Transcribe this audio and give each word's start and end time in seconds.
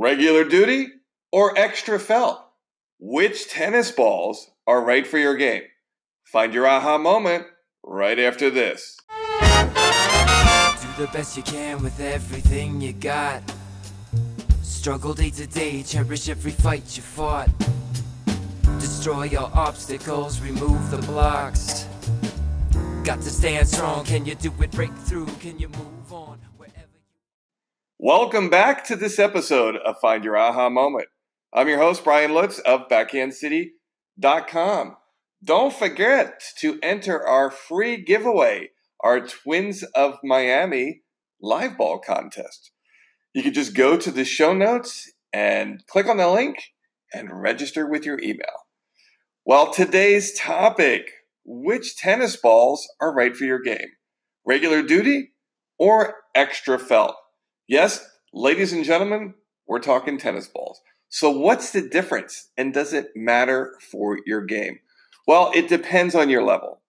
regular 0.00 0.44
duty 0.44 0.88
or 1.30 1.56
extra 1.58 1.98
felt? 1.98 2.42
Which 2.98 3.50
tennis 3.50 3.90
balls 3.90 4.50
are 4.66 4.82
right 4.82 5.06
for 5.06 5.18
your 5.18 5.36
game? 5.36 5.64
Find 6.24 6.54
your 6.54 6.66
aha 6.66 6.96
moment 6.96 7.44
right 7.84 8.18
after 8.18 8.48
this. 8.48 8.96
Do 9.10 9.16
the 11.04 11.10
best 11.12 11.36
you 11.36 11.42
can 11.42 11.82
with 11.82 12.00
everything 12.00 12.80
you 12.80 12.94
got. 12.94 13.42
Struggle 14.62 15.12
day 15.12 15.28
to 15.30 15.46
day, 15.46 15.82
cherish 15.82 16.30
every 16.30 16.52
fight 16.52 16.96
you 16.96 17.02
fought. 17.02 17.50
Destroy 18.78 19.24
your 19.24 19.50
obstacles, 19.54 20.40
remove 20.40 20.90
the 20.90 21.02
blocks. 21.12 21.86
Got 23.04 23.20
to 23.20 23.30
stand 23.30 23.68
strong, 23.68 24.06
can 24.06 24.24
you 24.24 24.34
do 24.34 24.50
it? 24.62 24.70
Break 24.70 24.94
through, 24.94 25.26
can 25.40 25.58
you 25.58 25.68
move 25.68 26.12
on? 26.12 26.38
Wherever 26.56 26.89
Welcome 28.02 28.48
back 28.48 28.82
to 28.84 28.96
this 28.96 29.18
episode 29.18 29.76
of 29.76 30.00
Find 30.00 30.24
Your 30.24 30.34
Aha 30.34 30.70
Moment. 30.70 31.08
I'm 31.52 31.68
your 31.68 31.76
host, 31.76 32.02
Brian 32.02 32.32
Lutz 32.32 32.58
of 32.60 32.88
BackhandCity.com. 32.88 34.96
Don't 35.44 35.74
forget 35.74 36.42
to 36.60 36.78
enter 36.82 37.22
our 37.22 37.50
free 37.50 38.02
giveaway, 38.02 38.70
our 39.00 39.20
Twins 39.20 39.82
of 39.94 40.14
Miami 40.24 41.02
live 41.42 41.76
ball 41.76 41.98
contest. 41.98 42.70
You 43.34 43.42
can 43.42 43.52
just 43.52 43.74
go 43.74 43.98
to 43.98 44.10
the 44.10 44.24
show 44.24 44.54
notes 44.54 45.12
and 45.30 45.86
click 45.86 46.06
on 46.06 46.16
the 46.16 46.30
link 46.30 46.56
and 47.12 47.42
register 47.42 47.86
with 47.86 48.06
your 48.06 48.18
email. 48.22 48.64
Well, 49.44 49.74
today's 49.74 50.32
topic 50.32 51.10
which 51.44 51.98
tennis 51.98 52.36
balls 52.36 52.88
are 52.98 53.14
right 53.14 53.36
for 53.36 53.44
your 53.44 53.60
game? 53.60 53.90
Regular 54.46 54.82
duty 54.82 55.32
or 55.78 56.14
extra 56.34 56.78
felt? 56.78 57.14
Yes, 57.70 58.04
ladies 58.32 58.72
and 58.72 58.84
gentlemen, 58.84 59.34
we're 59.68 59.78
talking 59.78 60.18
tennis 60.18 60.48
balls. 60.48 60.80
So, 61.08 61.30
what's 61.30 61.70
the 61.70 61.80
difference 61.80 62.48
and 62.56 62.74
does 62.74 62.92
it 62.92 63.12
matter 63.14 63.76
for 63.92 64.18
your 64.26 64.44
game? 64.44 64.80
Well, 65.24 65.52
it 65.54 65.68
depends 65.68 66.16
on 66.16 66.30
your 66.30 66.42
level. 66.42 66.80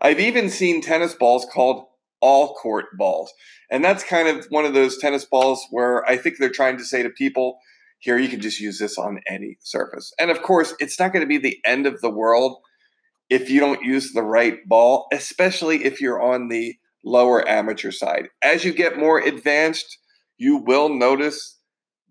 I've 0.00 0.20
even 0.20 0.48
seen 0.48 0.80
tennis 0.80 1.12
balls 1.12 1.44
called 1.52 1.86
all 2.20 2.54
court 2.54 2.96
balls. 2.96 3.32
And 3.68 3.84
that's 3.84 4.04
kind 4.04 4.28
of 4.28 4.46
one 4.48 4.64
of 4.64 4.74
those 4.74 4.96
tennis 4.96 5.24
balls 5.24 5.66
where 5.72 6.08
I 6.08 6.16
think 6.16 6.38
they're 6.38 6.50
trying 6.50 6.78
to 6.78 6.84
say 6.84 7.02
to 7.02 7.10
people, 7.10 7.58
here, 7.98 8.16
you 8.16 8.28
can 8.28 8.40
just 8.40 8.60
use 8.60 8.78
this 8.78 8.98
on 8.98 9.18
any 9.28 9.58
surface. 9.58 10.14
And 10.20 10.30
of 10.30 10.40
course, 10.40 10.72
it's 10.78 11.00
not 11.00 11.12
going 11.12 11.24
to 11.24 11.28
be 11.28 11.38
the 11.38 11.58
end 11.64 11.84
of 11.84 12.00
the 12.00 12.10
world 12.10 12.58
if 13.28 13.50
you 13.50 13.58
don't 13.58 13.82
use 13.82 14.12
the 14.12 14.22
right 14.22 14.60
ball, 14.68 15.08
especially 15.12 15.84
if 15.84 16.00
you're 16.00 16.22
on 16.22 16.46
the 16.46 16.76
lower 17.04 17.44
amateur 17.48 17.90
side. 17.90 18.28
As 18.40 18.64
you 18.64 18.72
get 18.72 18.96
more 18.96 19.18
advanced, 19.18 19.98
you 20.42 20.56
will 20.56 20.88
notice 20.88 21.56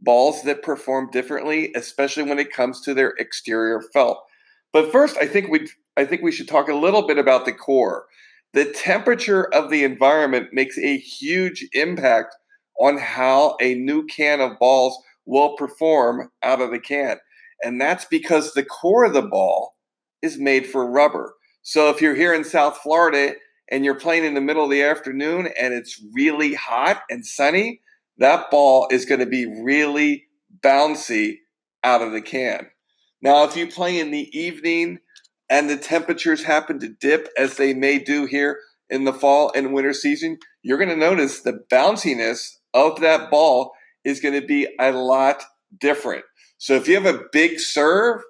balls 0.02 0.44
that 0.44 0.64
perform 0.64 1.12
differently, 1.12 1.72
especially 1.76 2.24
when 2.24 2.40
it 2.40 2.54
comes 2.54 2.80
to 2.82 2.94
their 2.94 3.10
exterior 3.20 3.82
felt. 3.94 4.24
But 4.72 4.90
first, 4.90 5.18
I 5.18 5.28
think 5.28 5.50
we 5.50 5.68
I 5.98 6.06
think 6.06 6.22
we 6.22 6.32
should 6.32 6.48
talk 6.48 6.70
a 6.70 6.74
little 6.74 7.06
bit 7.06 7.18
about 7.18 7.44
the 7.44 7.52
core. 7.52 8.06
The 8.54 8.72
temperature 8.72 9.54
of 9.54 9.70
the 9.70 9.84
environment 9.84 10.54
makes 10.54 10.78
a 10.78 10.98
huge 10.98 11.68
impact 11.74 12.34
on 12.80 12.98
how 12.98 13.58
a 13.62 13.76
new 13.76 14.06
can 14.06 14.40
of 14.40 14.58
balls 14.60 14.98
will 15.26 15.58
perform 15.58 16.32
out 16.42 16.62
of 16.62 16.72
the 16.72 16.80
can. 16.80 17.18
And 17.64 17.80
that's 17.80 18.06
because 18.06 18.54
the 18.54 18.64
core 18.64 19.04
of 19.04 19.14
the 19.14 19.22
ball 19.22 19.76
is 20.22 20.38
made 20.38 20.66
for 20.66 20.90
rubber. 20.90 21.34
So 21.64 21.90
if 21.90 22.02
you're 22.02 22.16
here 22.16 22.34
in 22.34 22.46
South 22.46 22.78
Florida 22.78 23.36
and 23.70 23.84
you're 23.84 23.96
playing 23.96 24.24
in 24.24 24.34
the 24.34 24.42
middle 24.42 24.64
of 24.64 24.72
the 24.72 24.84
afternoon 24.84 25.50
and 25.60 25.74
it's 25.74 26.02
really 26.14 26.54
hot 26.54 27.02
and 27.10 27.26
sunny, 27.26 27.82
that 28.18 28.52
ball 28.52 28.88
is 28.92 29.06
going 29.06 29.20
to 29.20 29.26
be 29.26 29.46
really 29.46 30.26
bouncy 30.64 31.38
out 31.84 32.02
of 32.02 32.12
the 32.12 32.22
can. 32.22 32.68
Now, 33.22 33.44
if 33.44 33.56
you 33.56 33.68
play 33.68 34.00
in 34.00 34.12
the 34.12 34.30
evening 34.38 35.00
and 35.50 35.70
the 35.70 35.78
temperatures 35.78 36.44
happen 36.44 36.80
to 36.80 36.90
dip 36.90 37.30
as 37.38 37.58
they 37.58 37.74
may 37.74 38.00
do 38.00 38.26
here 38.26 38.60
in 38.90 39.04
the 39.04 39.14
fall 39.14 39.52
and 39.56 39.74
winter 39.74 39.94
season, 39.94 40.38
you're 40.64 40.78
going 40.78 40.90
to 40.90 40.96
notice 40.96 41.42
the 41.42 41.64
bounciness 41.72 42.58
of 42.74 43.00
that 43.02 43.30
ball 43.30 43.74
is 44.04 44.20
going 44.20 44.40
to 44.40 44.46
be 44.46 44.68
a 44.80 44.92
lot 44.92 45.44
different. 45.80 46.24
So 46.58 46.76
if 46.76 46.88
you 46.88 46.96
have 46.96 47.06
a 47.06 47.24
big 47.32 47.60
serve, 47.60 48.22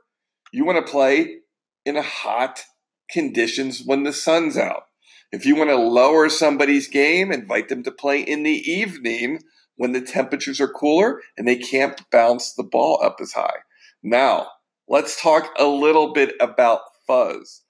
you 0.52 0.66
want 0.66 0.86
to 0.86 0.92
play 0.92 1.38
in 1.86 1.96
hot 1.98 2.64
conditions 3.10 3.84
when 3.86 4.04
the 4.04 4.14
sun's 4.14 4.58
out. 4.58 4.84
If 5.32 5.46
you 5.46 5.56
want 5.56 5.70
to 5.70 5.78
lower 5.78 6.28
somebody's 6.30 6.88
game, 6.88 7.32
invite 7.32 7.70
them 7.70 7.84
to 7.84 7.92
play 7.92 8.22
in 8.22 8.44
the 8.44 8.72
evening 8.72 9.40
when 9.82 9.94
the 9.94 10.02
temperatures 10.02 10.62
are 10.62 10.68
cooler 10.68 11.22
and 11.36 11.48
they 11.48 11.56
can't 11.56 12.08
bounce 12.12 12.54
the 12.54 12.62
ball 12.62 13.00
up 13.02 13.18
as 13.20 13.32
high. 13.32 13.58
Now, 14.04 14.46
let's 14.88 15.20
talk 15.20 15.52
a 15.58 15.66
little 15.66 16.14
bit 16.14 16.36
about 16.40 16.82
fuzz. 17.08 17.64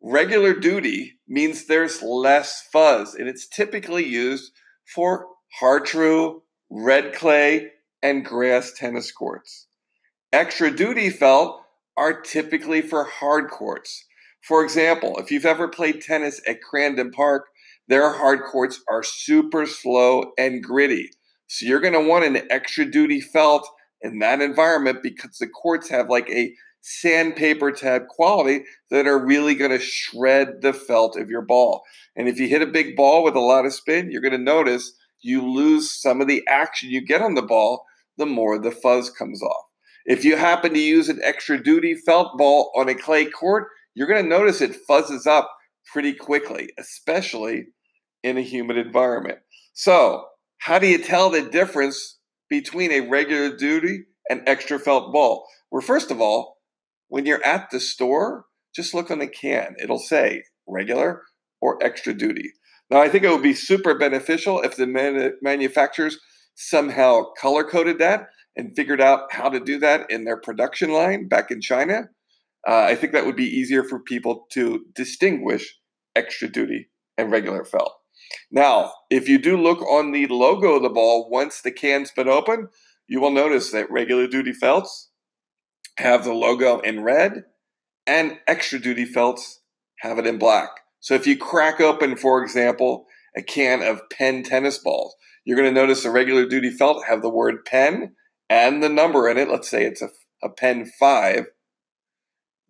Regular 0.00 0.54
duty 0.54 1.14
means 1.26 1.66
there's 1.66 2.00
less 2.00 2.62
fuzz, 2.72 3.16
and 3.16 3.28
it's 3.28 3.48
typically 3.48 4.06
used 4.06 4.52
for 4.94 5.26
Har-Tru, 5.58 6.42
red 6.70 7.12
clay, 7.12 7.72
and 8.04 8.24
grass 8.24 8.72
tennis 8.76 9.10
courts. 9.10 9.66
Extra 10.32 10.70
duty 10.70 11.10
felt 11.10 11.60
are 11.96 12.20
typically 12.20 12.82
for 12.82 13.02
hard 13.02 13.50
courts. 13.50 14.04
For 14.42 14.62
example, 14.62 15.18
if 15.18 15.32
you've 15.32 15.44
ever 15.44 15.66
played 15.66 16.02
tennis 16.02 16.40
at 16.46 16.60
Crandon 16.62 17.12
Park, 17.12 17.46
their 17.88 18.12
hard 18.12 18.44
courts 18.44 18.80
are 18.88 19.02
super 19.02 19.66
slow 19.66 20.30
and 20.38 20.62
gritty. 20.62 21.10
So 21.52 21.66
you're 21.66 21.80
going 21.80 21.92
to 21.92 22.00
want 22.00 22.24
an 22.24 22.46
extra 22.48 22.86
duty 22.86 23.20
felt 23.20 23.68
in 24.00 24.20
that 24.20 24.40
environment 24.40 25.02
because 25.02 25.36
the 25.36 25.46
courts 25.46 25.90
have 25.90 26.08
like 26.08 26.30
a 26.30 26.54
sandpaper 26.80 27.70
type 27.72 28.08
quality 28.08 28.64
that 28.88 29.06
are 29.06 29.22
really 29.22 29.54
going 29.54 29.70
to 29.70 29.78
shred 29.78 30.62
the 30.62 30.72
felt 30.72 31.14
of 31.14 31.28
your 31.28 31.42
ball. 31.42 31.82
And 32.16 32.26
if 32.26 32.40
you 32.40 32.48
hit 32.48 32.62
a 32.62 32.66
big 32.66 32.96
ball 32.96 33.22
with 33.22 33.34
a 33.34 33.40
lot 33.40 33.66
of 33.66 33.74
spin, 33.74 34.10
you're 34.10 34.22
going 34.22 34.32
to 34.32 34.38
notice 34.38 34.94
you 35.20 35.46
lose 35.46 35.92
some 35.92 36.22
of 36.22 36.26
the 36.26 36.42
action 36.48 36.88
you 36.88 37.04
get 37.04 37.20
on 37.20 37.34
the 37.34 37.42
ball 37.42 37.84
the 38.16 38.24
more 38.24 38.58
the 38.58 38.70
fuzz 38.70 39.10
comes 39.10 39.42
off. 39.42 39.66
If 40.06 40.24
you 40.24 40.38
happen 40.38 40.72
to 40.72 40.80
use 40.80 41.10
an 41.10 41.20
extra 41.22 41.62
duty 41.62 41.94
felt 41.94 42.38
ball 42.38 42.72
on 42.74 42.88
a 42.88 42.94
clay 42.94 43.26
court, 43.26 43.68
you're 43.92 44.08
going 44.08 44.22
to 44.22 44.28
notice 44.28 44.62
it 44.62 44.78
fuzzes 44.88 45.26
up 45.26 45.54
pretty 45.92 46.14
quickly, 46.14 46.70
especially 46.78 47.66
in 48.22 48.38
a 48.38 48.42
humid 48.42 48.78
environment. 48.78 49.40
So, 49.74 50.28
how 50.62 50.78
do 50.78 50.86
you 50.86 50.98
tell 50.98 51.28
the 51.28 51.42
difference 51.42 52.20
between 52.48 52.92
a 52.92 53.00
regular 53.00 53.56
duty 53.56 54.04
and 54.30 54.42
extra 54.46 54.78
felt 54.78 55.12
ball? 55.12 55.44
Well, 55.72 55.82
first 55.82 56.12
of 56.12 56.20
all, 56.20 56.58
when 57.08 57.26
you're 57.26 57.44
at 57.44 57.70
the 57.70 57.80
store, 57.80 58.44
just 58.72 58.94
look 58.94 59.10
on 59.10 59.18
the 59.18 59.26
can. 59.26 59.74
It'll 59.82 59.98
say 59.98 60.44
regular 60.68 61.22
or 61.60 61.82
extra 61.82 62.14
duty. 62.14 62.52
Now, 62.92 63.00
I 63.00 63.08
think 63.08 63.24
it 63.24 63.30
would 63.30 63.42
be 63.42 63.54
super 63.54 63.98
beneficial 63.98 64.62
if 64.62 64.76
the 64.76 64.86
man- 64.86 65.32
manufacturers 65.42 66.16
somehow 66.54 67.32
color 67.40 67.64
coded 67.64 67.98
that 67.98 68.28
and 68.54 68.76
figured 68.76 69.00
out 69.00 69.32
how 69.32 69.48
to 69.48 69.58
do 69.58 69.80
that 69.80 70.08
in 70.12 70.22
their 70.22 70.40
production 70.40 70.92
line 70.92 71.26
back 71.26 71.50
in 71.50 71.60
China. 71.60 72.04
Uh, 72.68 72.82
I 72.82 72.94
think 72.94 73.12
that 73.14 73.26
would 73.26 73.34
be 73.34 73.46
easier 73.46 73.82
for 73.82 73.98
people 73.98 74.46
to 74.52 74.84
distinguish 74.94 75.76
extra 76.14 76.46
duty 76.46 76.88
and 77.18 77.32
regular 77.32 77.64
felt. 77.64 78.01
Now, 78.50 78.92
if 79.10 79.28
you 79.28 79.38
do 79.38 79.56
look 79.56 79.82
on 79.82 80.12
the 80.12 80.26
logo 80.26 80.76
of 80.76 80.82
the 80.82 80.88
ball 80.88 81.28
once 81.30 81.60
the 81.60 81.70
can's 81.70 82.10
been 82.10 82.28
open, 82.28 82.68
you 83.06 83.20
will 83.20 83.30
notice 83.30 83.70
that 83.72 83.90
regular 83.90 84.26
duty 84.26 84.52
felts 84.52 85.10
have 85.98 86.24
the 86.24 86.32
logo 86.32 86.80
in 86.80 87.02
red 87.02 87.44
and 88.06 88.38
extra 88.46 88.78
duty 88.78 89.04
felts 89.04 89.60
have 90.00 90.18
it 90.18 90.26
in 90.26 90.38
black. 90.38 90.70
So 91.00 91.14
if 91.14 91.26
you 91.26 91.36
crack 91.36 91.80
open, 91.80 92.16
for 92.16 92.42
example, 92.42 93.06
a 93.36 93.42
can 93.42 93.82
of 93.82 94.08
Penn 94.10 94.42
tennis 94.42 94.78
balls, 94.78 95.14
you're 95.44 95.56
going 95.56 95.72
to 95.72 95.80
notice 95.80 96.02
the 96.02 96.10
regular 96.10 96.46
duty 96.46 96.70
felt 96.70 97.06
have 97.06 97.22
the 97.22 97.28
word 97.28 97.64
Penn 97.64 98.14
and 98.48 98.82
the 98.82 98.88
number 98.88 99.28
in 99.28 99.38
it. 99.38 99.48
Let's 99.48 99.68
say 99.68 99.84
it's 99.84 100.02
a, 100.02 100.10
a 100.42 100.48
Penn 100.48 100.90
5. 100.98 101.46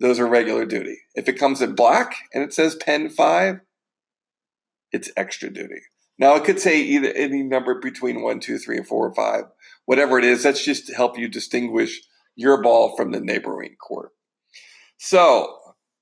Those 0.00 0.18
are 0.18 0.26
regular 0.26 0.64
duty. 0.64 0.98
If 1.14 1.28
it 1.28 1.38
comes 1.38 1.60
in 1.60 1.74
black 1.74 2.14
and 2.32 2.42
it 2.42 2.52
says 2.52 2.74
Penn 2.74 3.10
5, 3.10 3.60
it's 4.92 5.10
extra 5.16 5.50
duty. 5.50 5.82
Now 6.18 6.36
it 6.36 6.44
could 6.44 6.60
say 6.60 6.80
either 6.80 7.12
any 7.12 7.42
number 7.42 7.80
between 7.80 8.22
one, 8.22 8.40
two, 8.40 8.58
three, 8.58 8.82
four, 8.82 9.08
or 9.08 9.14
five, 9.14 9.44
whatever 9.86 10.18
it 10.18 10.24
is. 10.24 10.42
That's 10.42 10.64
just 10.64 10.86
to 10.86 10.94
help 10.94 11.18
you 11.18 11.28
distinguish 11.28 12.00
your 12.36 12.62
ball 12.62 12.96
from 12.96 13.12
the 13.12 13.20
neighboring 13.20 13.76
court. 13.76 14.10
So 14.98 15.58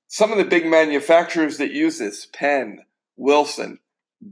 some 0.07 0.31
of 0.31 0.37
the 0.37 0.43
big 0.43 0.65
manufacturers 0.65 1.57
that 1.57 1.71
use 1.71 1.97
this, 1.97 2.27
Penn, 2.31 2.81
Wilson, 3.15 3.79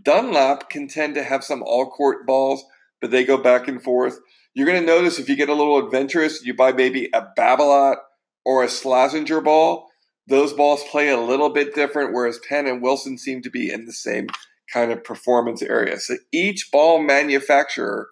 Dunlop 0.02 0.70
can 0.70 0.88
tend 0.88 1.16
to 1.16 1.24
have 1.24 1.44
some 1.44 1.64
all 1.64 1.90
court 1.90 2.28
balls, 2.28 2.64
but 3.02 3.12
they 3.12 3.24
go 3.24 3.38
back 3.38 3.68
and 3.68 3.82
forth. 3.82 4.20
You're 4.54 4.68
going 4.68 4.80
to 4.80 4.86
notice 4.86 5.20
if 5.20 5.30
you 5.30 5.36
get 5.36 5.50
a 5.50 5.54
little 5.54 5.84
adventurous, 5.84 6.46
you 6.46 6.54
buy 6.54 6.74
maybe 6.74 7.10
a 7.14 7.28
Babolat 7.38 7.98
or 8.46 8.64
a 8.64 8.68
Slazenger 8.68 9.44
ball. 9.44 9.88
Those 10.28 10.54
balls 10.54 10.84
play 10.92 11.10
a 11.10 11.20
little 11.20 11.50
bit 11.50 11.74
different, 11.74 12.14
whereas 12.14 12.40
Penn 12.40 12.68
and 12.68 12.82
Wilson 12.82 13.18
seem 13.18 13.42
to 13.42 13.50
be 13.50 13.72
in 13.72 13.86
the 13.86 13.94
same 13.94 14.28
kind 14.74 14.92
of 14.92 15.04
performance 15.04 15.62
area. 15.62 16.00
So 16.00 16.16
each 16.32 16.70
ball 16.72 17.02
manufacturer 17.02 18.10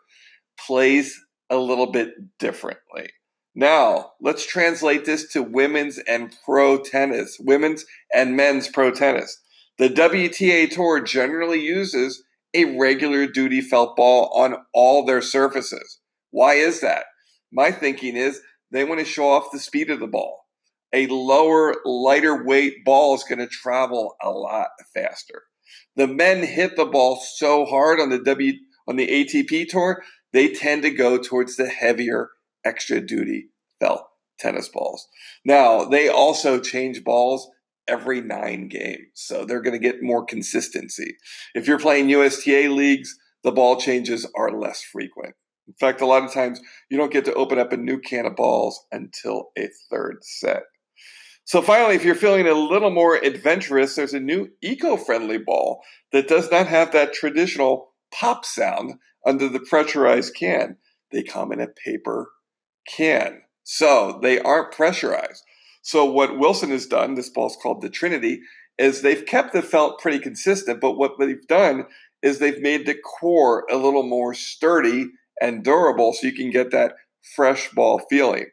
plays 0.59 1.19
a 1.49 1.57
little 1.57 1.91
bit 1.91 2.13
differently. 2.39 3.09
Now, 3.55 4.11
let's 4.21 4.45
translate 4.45 5.05
this 5.05 5.31
to 5.33 5.41
women's 5.41 5.97
and 5.97 6.35
pro 6.45 6.77
tennis, 6.77 7.37
women's 7.39 7.85
and 8.13 8.35
men's 8.35 8.67
pro 8.67 8.91
tennis. 8.91 9.41
The 9.79 9.89
WTA 9.89 10.69
Tour 10.69 11.01
generally 11.01 11.61
uses 11.61 12.23
a 12.53 12.77
regular 12.77 13.27
duty 13.27 13.61
felt 13.61 13.95
ball 13.95 14.31
on 14.33 14.57
all 14.73 15.05
their 15.05 15.21
surfaces. 15.21 15.99
Why 16.31 16.53
is 16.53 16.81
that? 16.81 17.05
My 17.51 17.71
thinking 17.71 18.15
is 18.15 18.41
they 18.71 18.83
want 18.83 18.99
to 18.99 19.05
show 19.05 19.29
off 19.29 19.51
the 19.51 19.59
speed 19.59 19.89
of 19.89 19.99
the 19.99 20.07
ball. 20.07 20.45
A 20.93 21.07
lower, 21.07 21.75
lighter 21.85 22.43
weight 22.43 22.85
ball 22.85 23.15
is 23.15 23.23
going 23.23 23.39
to 23.39 23.47
travel 23.47 24.15
a 24.21 24.29
lot 24.29 24.67
faster. 24.93 25.43
The 25.95 26.07
men 26.07 26.43
hit 26.43 26.75
the 26.75 26.85
ball 26.85 27.17
so 27.17 27.65
hard 27.65 27.99
on 27.99 28.09
the 28.09 28.19
W 28.19 28.53
on 28.87 28.95
the 28.95 29.07
ATP 29.07 29.67
tour, 29.67 30.03
they 30.31 30.53
tend 30.53 30.83
to 30.83 30.89
go 30.89 31.17
towards 31.17 31.55
the 31.55 31.67
heavier 31.67 32.29
extra 32.63 33.01
duty 33.01 33.49
felt 33.79 34.07
tennis 34.39 34.69
balls. 34.69 35.07
Now, 35.45 35.85
they 35.85 36.07
also 36.09 36.59
change 36.59 37.03
balls 37.03 37.49
every 37.87 38.21
nine 38.21 38.67
games. 38.67 39.07
So 39.13 39.45
they're 39.45 39.61
going 39.61 39.79
to 39.79 39.87
get 39.87 40.03
more 40.03 40.25
consistency. 40.25 41.17
If 41.55 41.67
you're 41.67 41.79
playing 41.79 42.09
USTA 42.09 42.69
leagues, 42.69 43.17
the 43.43 43.51
ball 43.51 43.79
changes 43.79 44.27
are 44.35 44.51
less 44.51 44.81
frequent. 44.81 45.35
In 45.67 45.73
fact, 45.79 46.01
a 46.01 46.05
lot 46.05 46.23
of 46.23 46.33
times 46.33 46.61
you 46.89 46.97
don't 46.97 47.11
get 47.11 47.25
to 47.25 47.33
open 47.33 47.59
up 47.59 47.73
a 47.73 47.77
new 47.77 47.99
can 47.99 48.25
of 48.25 48.35
balls 48.35 48.85
until 48.91 49.49
a 49.57 49.69
third 49.89 50.19
set. 50.21 50.63
So 51.47 51.61
finally, 51.61 51.95
if 51.95 52.03
you're 52.03 52.13
feeling 52.13 52.45
a 52.45 52.53
little 52.53 52.89
more 52.89 53.15
adventurous, 53.15 53.95
there's 53.95 54.13
a 54.13 54.19
new 54.19 54.49
eco-friendly 54.61 55.37
ball 55.37 55.81
that 56.11 56.27
does 56.27 56.51
not 56.51 56.67
have 56.67 56.91
that 56.91 57.13
traditional 57.13 57.93
pop 58.13 58.43
sound 58.43 58.95
under 59.25 59.47
the 59.47 59.61
pressurized 59.61 60.35
can. 60.35 60.75
They 61.13 61.23
come 61.23 61.53
in 61.53 61.61
a 61.61 61.67
paper 61.67 62.31
can. 62.85 63.43
So 63.63 64.19
they 64.21 64.39
aren't 64.39 64.73
pressurized. 64.73 65.41
So 65.81 66.03
what 66.03 66.37
Wilson 66.37 66.69
has 66.71 66.85
done, 66.85 67.15
this 67.15 67.29
ball's 67.29 67.55
called 67.63 67.81
the 67.81 67.89
Triniti, 67.89 68.39
is 68.77 69.01
they've 69.01 69.25
kept 69.25 69.53
the 69.53 69.61
felt 69.61 70.01
pretty 70.01 70.19
consistent, 70.19 70.81
but 70.81 70.97
what 70.97 71.13
they've 71.17 71.47
done 71.47 71.85
is 72.21 72.39
they've 72.39 72.59
made 72.59 72.85
the 72.85 72.93
core 72.93 73.65
a 73.71 73.77
little 73.77 74.03
more 74.03 74.33
sturdy 74.33 75.05
and 75.39 75.63
durable 75.63 76.11
so 76.11 76.27
you 76.27 76.33
can 76.33 76.51
get 76.51 76.71
that 76.71 76.95
fresh 77.37 77.71
ball 77.71 78.01
feeling. 78.09 78.47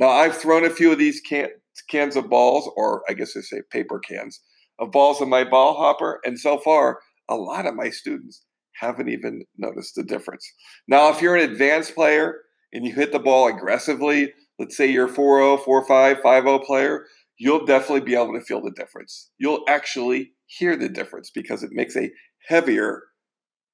Now, 0.00 0.08
I've 0.08 0.36
thrown 0.36 0.64
a 0.64 0.70
few 0.70 0.90
of 0.90 0.98
these 0.98 1.20
can, 1.20 1.50
cans 1.88 2.16
of 2.16 2.28
balls, 2.28 2.70
or 2.76 3.02
I 3.08 3.14
guess 3.14 3.34
they 3.34 3.40
say 3.40 3.62
paper 3.70 3.98
cans, 3.98 4.40
of 4.78 4.92
balls 4.92 5.20
in 5.20 5.28
my 5.28 5.44
ball 5.44 5.74
hopper, 5.76 6.20
and 6.24 6.38
so 6.38 6.58
far, 6.58 7.00
a 7.28 7.36
lot 7.36 7.66
of 7.66 7.74
my 7.74 7.90
students 7.90 8.44
haven't 8.74 9.08
even 9.08 9.44
noticed 9.58 9.94
the 9.94 10.02
difference. 10.02 10.50
Now, 10.88 11.10
if 11.10 11.20
you're 11.20 11.36
an 11.36 11.50
advanced 11.50 11.94
player 11.94 12.36
and 12.72 12.84
you 12.84 12.94
hit 12.94 13.12
the 13.12 13.18
ball 13.18 13.48
aggressively, 13.48 14.32
let's 14.58 14.76
say 14.76 14.86
you're 14.86 15.08
4 15.08 15.38
0, 15.38 15.56
4 15.58 15.86
5, 15.86 16.20
5 16.20 16.42
0 16.44 16.58
player, 16.60 17.06
you'll 17.38 17.64
definitely 17.64 18.00
be 18.00 18.14
able 18.14 18.32
to 18.32 18.44
feel 18.44 18.62
the 18.62 18.70
difference. 18.72 19.30
You'll 19.38 19.64
actually 19.68 20.32
hear 20.46 20.76
the 20.76 20.88
difference 20.88 21.30
because 21.30 21.62
it 21.62 21.70
makes 21.72 21.96
a 21.96 22.10
heavier 22.48 23.02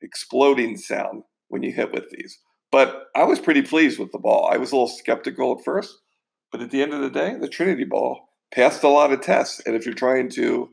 exploding 0.03 0.77
sound 0.77 1.23
when 1.49 1.63
you 1.63 1.73
hit 1.73 1.93
with 1.93 2.11
these. 2.11 2.39
But 2.73 3.05
I 3.15 3.25
was 3.25 3.39
pretty 3.39 3.63
pleased 3.63 3.99
with 3.99 4.13
the 4.13 4.19
ball. 4.19 4.51
I 4.53 4.57
was 4.57 4.73
a 4.73 4.75
little 4.75 4.89
skeptical 4.89 5.57
at 5.59 5.65
first, 5.65 5.95
but 6.53 6.61
at 6.61 6.71
the 6.71 6.83
end 6.83 6.95
of 6.95 7.01
the 7.01 7.11
day, 7.11 7.37
the 7.39 7.49
Triniti 7.49 7.89
ball 7.89 8.29
passed 8.53 8.83
a 8.83 8.89
lot 8.89 9.13
of 9.13 9.21
tests. 9.21 9.61
And 9.67 9.75
if 9.75 9.85
you're 9.85 9.95
trying 9.95 10.29
to 10.31 10.71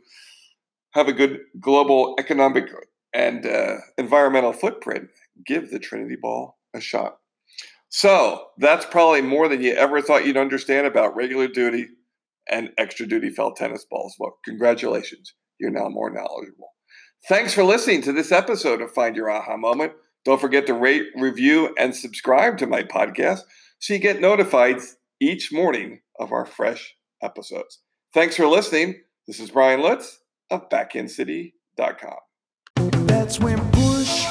have 0.92 1.08
a 1.08 1.14
good 1.14 1.40
global 1.60 2.16
economic 2.20 2.70
and 3.14 3.46
uh, 3.46 3.78
environmental 3.98 4.54
footprint, 4.54 5.10
give 5.46 5.72
the 5.72 5.80
Triniti 5.80 6.20
ball 6.20 6.58
a 6.74 6.80
shot. 6.80 7.18
So 7.90 8.48
that's 8.58 8.86
probably 8.86 9.22
more 9.22 9.48
than 9.48 9.62
you 9.62 9.74
ever 9.74 10.02
thought 10.02 10.26
you'd 10.26 10.38
understand 10.38 10.88
about 10.88 11.16
regular 11.16 11.48
duty 11.48 11.88
and 12.50 12.72
extra 12.78 13.06
duty 13.06 13.30
felt 13.30 13.56
tennis 13.56 13.86
balls. 13.90 14.16
Well, 14.20 14.38
congratulations. 14.46 15.34
You're 15.60 15.72
now 15.72 15.90
more 15.90 16.10
knowledgeable. 16.10 16.70
Thanks 17.30 17.54
for 17.54 17.64
listening 17.64 18.02
to 18.02 18.12
this 18.12 18.32
episode 18.32 18.82
of 18.82 18.92
Find 18.92 19.16
Your 19.16 19.30
Aha 19.30 19.58
Moment. 19.58 19.94
Don't 20.26 20.42
forget 20.42 20.66
to 20.68 20.74
rate, 20.74 21.08
review, 21.16 21.74
and 21.78 21.96
subscribe 21.96 22.58
to 22.58 22.68
my 22.68 22.84
podcast 22.84 23.42
so 23.80 23.94
you 23.94 24.00
get 24.00 24.20
notified 24.20 24.78
each 25.20 25.52
morning 25.52 26.00
of 26.20 26.32
our 26.32 26.46
fresh 26.46 26.96
episodes. 27.22 27.80
Thanks 28.14 28.36
for 28.36 28.48
listening. 28.48 29.02
This 29.28 29.40
is 29.40 29.52
Brian 29.52 29.82
Lutz 29.82 30.20
of 30.52 30.70
BackhandCity.com. 30.70 33.08
That's 33.08 33.40
when 33.40 33.60
push 33.72 34.26